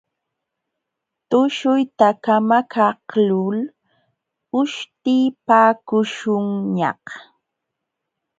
Tushuyta 1.29 2.07
kamakaqlul 2.23 3.57
uśhtipakuśhunñaq. 4.59 7.03